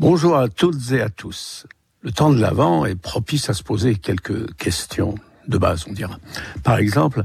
Bonjour 0.00 0.36
à 0.36 0.48
toutes 0.48 0.92
et 0.92 1.00
à 1.00 1.08
tous. 1.08 1.66
Le 2.02 2.12
temps 2.12 2.30
de 2.30 2.40
l'Avent 2.40 2.84
est 2.84 2.94
propice 2.94 3.50
à 3.50 3.52
se 3.52 3.64
poser 3.64 3.96
quelques 3.96 4.54
questions 4.54 5.16
de 5.48 5.58
base, 5.58 5.86
on 5.88 5.92
dira. 5.92 6.20
Par 6.62 6.78
exemple, 6.78 7.24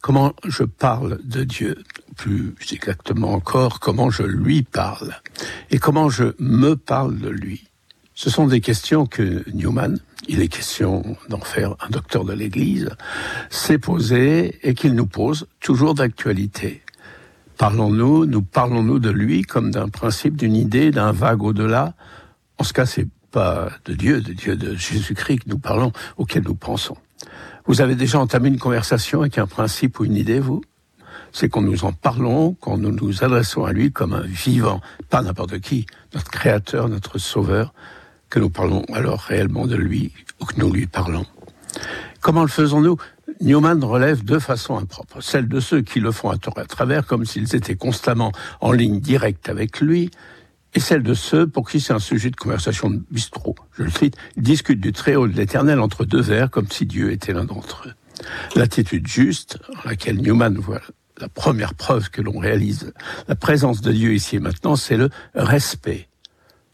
comment 0.00 0.32
je 0.44 0.64
parle 0.64 1.20
de 1.22 1.44
Dieu? 1.44 1.76
Plus 2.16 2.56
exactement 2.72 3.34
encore, 3.34 3.78
comment 3.78 4.10
je 4.10 4.24
lui 4.24 4.64
parle? 4.64 5.14
Et 5.70 5.78
comment 5.78 6.08
je 6.08 6.34
me 6.40 6.74
parle 6.74 7.18
de 7.18 7.28
lui? 7.28 7.68
Ce 8.16 8.30
sont 8.30 8.48
des 8.48 8.60
questions 8.60 9.06
que 9.06 9.48
Newman, 9.52 10.00
il 10.26 10.42
est 10.42 10.48
question 10.48 11.16
d'en 11.28 11.38
faire 11.38 11.76
un 11.78 11.88
docteur 11.88 12.24
de 12.24 12.32
l'Église, 12.32 12.90
s'est 13.48 13.78
posé 13.78 14.58
et 14.68 14.74
qu'il 14.74 14.94
nous 14.94 15.06
pose 15.06 15.46
toujours 15.60 15.94
d'actualité. 15.94 16.82
Parlons-nous, 17.58 18.24
nous 18.26 18.42
parlons-nous 18.42 19.00
de 19.00 19.10
lui 19.10 19.42
comme 19.42 19.72
d'un 19.72 19.88
principe, 19.88 20.36
d'une 20.36 20.54
idée, 20.54 20.92
d'un 20.92 21.10
vague 21.10 21.42
au-delà? 21.42 21.94
En 22.56 22.62
ce 22.62 22.72
cas, 22.72 22.86
c'est 22.86 23.08
pas 23.32 23.68
de 23.84 23.94
Dieu, 23.94 24.20
de 24.20 24.32
Dieu 24.32 24.54
de 24.54 24.76
Jésus-Christ 24.76 25.40
que 25.40 25.48
nous 25.48 25.58
parlons, 25.58 25.92
auquel 26.16 26.44
nous 26.44 26.54
pensons. 26.54 26.96
Vous 27.66 27.80
avez 27.80 27.96
déjà 27.96 28.20
entamé 28.20 28.48
une 28.48 28.60
conversation 28.60 29.22
avec 29.22 29.38
un 29.38 29.48
principe 29.48 29.98
ou 29.98 30.04
une 30.04 30.14
idée, 30.14 30.38
vous? 30.38 30.62
C'est 31.32 31.48
qu'on 31.48 31.62
nous 31.62 31.84
en 31.84 31.92
parlons, 31.92 32.54
quand 32.60 32.78
nous 32.78 32.92
nous 32.92 33.24
adressons 33.24 33.64
à 33.64 33.72
lui 33.72 33.90
comme 33.90 34.12
un 34.12 34.22
vivant, 34.22 34.80
pas 35.10 35.22
n'importe 35.22 35.58
qui, 35.58 35.84
notre 36.14 36.30
Créateur, 36.30 36.88
notre 36.88 37.18
Sauveur, 37.18 37.74
que 38.30 38.38
nous 38.38 38.50
parlons 38.50 38.84
alors 38.92 39.20
réellement 39.20 39.66
de 39.66 39.76
lui 39.76 40.12
ou 40.40 40.44
que 40.44 40.60
nous 40.60 40.72
lui 40.72 40.86
parlons. 40.86 41.26
Comment 42.20 42.42
le 42.42 42.48
faisons-nous? 42.48 42.98
Newman 43.40 43.82
relève 43.84 44.24
deux 44.24 44.40
façons 44.40 44.76
impropres. 44.76 45.22
Celle 45.22 45.48
de 45.48 45.60
ceux 45.60 45.82
qui 45.82 46.00
le 46.00 46.10
font 46.10 46.30
à 46.30 46.38
tort 46.38 46.58
à 46.58 46.64
travers, 46.64 47.06
comme 47.06 47.24
s'ils 47.24 47.54
étaient 47.54 47.76
constamment 47.76 48.32
en 48.60 48.72
ligne 48.72 49.00
directe 49.00 49.48
avec 49.48 49.80
lui, 49.80 50.10
et 50.74 50.80
celle 50.80 51.02
de 51.02 51.14
ceux 51.14 51.46
pour 51.46 51.68
qui 51.68 51.80
c'est 51.80 51.92
un 51.92 51.98
sujet 51.98 52.30
de 52.30 52.36
conversation 52.36 52.90
de 52.90 53.02
bistrot. 53.10 53.54
Je 53.72 53.84
le 53.84 53.90
cite, 53.90 54.16
discutent 54.36 54.80
du 54.80 54.92
très 54.92 55.14
haut 55.14 55.28
de 55.28 55.32
l'éternel 55.32 55.80
entre 55.80 56.04
deux 56.04 56.20
vers, 56.20 56.50
comme 56.50 56.68
si 56.68 56.84
Dieu 56.84 57.12
était 57.12 57.32
l'un 57.32 57.44
d'entre 57.44 57.88
eux. 57.88 57.94
L'attitude 58.56 59.06
juste, 59.06 59.58
en 59.84 59.88
laquelle 59.88 60.20
Newman 60.20 60.58
voit 60.58 60.80
la 61.20 61.28
première 61.28 61.74
preuve 61.74 62.10
que 62.10 62.22
l'on 62.22 62.38
réalise 62.38 62.92
la 63.28 63.34
présence 63.34 63.80
de 63.80 63.92
Dieu 63.92 64.14
ici 64.14 64.36
et 64.36 64.40
maintenant, 64.40 64.76
c'est 64.76 64.96
le 64.96 65.10
respect. 65.34 66.07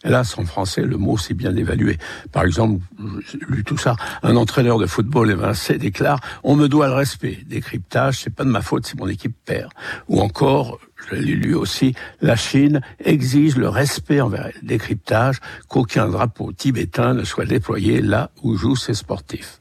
Hélas, 0.05 0.36
en 0.38 0.44
français, 0.44 0.83
le 0.83 0.98
mot 0.98 1.16
s'est 1.16 1.34
bien 1.34 1.56
évalué. 1.56 1.98
Par 2.30 2.44
exemple, 2.44 2.84
j'ai 3.30 3.38
lu 3.48 3.64
tout 3.64 3.78
ça, 3.78 3.97
un 4.22 4.36
entraîneur 4.36 4.78
de 4.78 4.86
football 4.86 5.30
évincé 5.30 5.78
déclare 5.78 6.20
«On 6.44 6.56
me 6.56 6.69
doit 6.69 6.88
le 6.88 6.94
respect. 6.94 7.38
Décryptage, 7.46 8.20
c'est 8.20 8.34
pas 8.34 8.44
de 8.44 8.50
ma 8.50 8.61
faute 8.61 8.86
si 8.86 8.96
mon 8.96 9.08
équipe 9.08 9.34
perd.» 9.44 9.70
Ou 10.08 10.20
encore, 10.20 10.78
je 11.08 11.16
l'ai 11.16 11.34
lu 11.34 11.55
aussi, 11.55 11.94
la 12.20 12.36
Chine 12.36 12.80
exige 13.02 13.56
le 13.56 13.69
respect 13.69 14.20
envers. 14.20 14.50
Décryptage, 14.62 15.41
qu'aucun 15.69 16.08
drapeau 16.08 16.52
tibétain 16.52 17.14
ne 17.14 17.24
soit 17.24 17.46
déployé 17.46 18.02
là 18.02 18.30
où 18.42 18.56
jouent 18.56 18.77
ses 18.77 18.94
sportifs. 18.94 19.61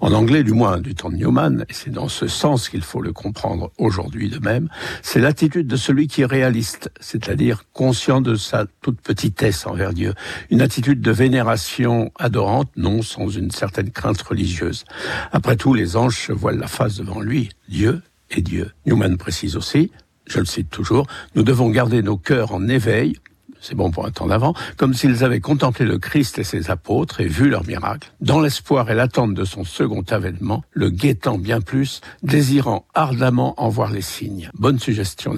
En 0.00 0.12
anglais, 0.12 0.42
du 0.42 0.52
moins 0.52 0.80
du 0.80 0.94
temps 0.94 1.10
de 1.10 1.16
Newman, 1.16 1.64
et 1.68 1.72
c'est 1.72 1.90
dans 1.90 2.08
ce 2.08 2.26
sens 2.26 2.68
qu'il 2.68 2.82
faut 2.82 3.00
le 3.00 3.12
comprendre 3.12 3.72
aujourd'hui 3.78 4.28
de 4.28 4.38
même, 4.38 4.68
c'est 5.02 5.20
l'attitude 5.20 5.66
de 5.66 5.76
celui 5.76 6.06
qui 6.06 6.22
est 6.22 6.26
réaliste, 6.26 6.90
c'est-à-dire 7.00 7.64
conscient 7.72 8.20
de 8.20 8.34
sa 8.34 8.66
toute 8.82 9.00
petitesse 9.00 9.66
envers 9.66 9.92
Dieu, 9.92 10.14
une 10.50 10.60
attitude 10.60 11.00
de 11.00 11.10
vénération 11.10 12.10
adorante, 12.18 12.70
non 12.76 13.02
sans 13.02 13.28
une 13.28 13.50
certaine 13.50 13.90
crainte 13.90 14.20
religieuse. 14.22 14.84
Après 15.32 15.56
tout, 15.56 15.74
les 15.74 15.96
anges 15.96 16.18
se 16.18 16.32
voilent 16.32 16.58
la 16.58 16.68
face 16.68 16.96
devant 16.96 17.20
lui, 17.20 17.50
Dieu 17.68 18.02
est 18.30 18.42
Dieu. 18.42 18.72
Newman 18.86 19.16
précise 19.16 19.56
aussi, 19.56 19.90
je 20.26 20.38
le 20.38 20.46
cite 20.46 20.70
toujours, 20.70 21.06
nous 21.34 21.42
devons 21.42 21.70
garder 21.70 22.02
nos 22.02 22.16
cœurs 22.16 22.52
en 22.52 22.68
éveil 22.68 23.16
c'est 23.64 23.74
bon 23.74 23.90
pour 23.90 24.06
un 24.06 24.10
temps 24.10 24.26
d'avant, 24.26 24.54
comme 24.76 24.94
s'ils 24.94 25.24
avaient 25.24 25.40
contemplé 25.40 25.86
le 25.86 25.98
Christ 25.98 26.38
et 26.38 26.44
ses 26.44 26.70
apôtres 26.70 27.20
et 27.20 27.26
vu 27.26 27.48
leur 27.48 27.66
miracle, 27.66 28.12
dans 28.20 28.40
l'espoir 28.40 28.90
et 28.90 28.94
l'attente 28.94 29.34
de 29.34 29.44
son 29.44 29.64
second 29.64 30.04
avènement, 30.10 30.62
le 30.72 30.90
guettant 30.90 31.38
bien 31.38 31.60
plus, 31.60 32.00
désirant 32.22 32.86
ardemment 32.94 33.54
en 33.56 33.68
voir 33.68 33.90
les 33.90 34.02
signes. 34.02 34.50
Bonne 34.54 34.78
suggestion 34.78 35.34